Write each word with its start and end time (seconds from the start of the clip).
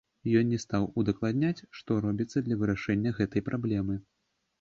Ён 0.37 0.45
не 0.51 0.57
стаў 0.61 0.85
удакладняць, 1.01 1.65
што 1.79 1.97
робіцца 2.05 2.43
для 2.47 2.57
вырашэння 2.63 3.13
гэтай 3.19 3.45
праблемы. 3.51 3.99